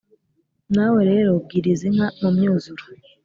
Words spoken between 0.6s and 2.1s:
na we rero bwiriza inka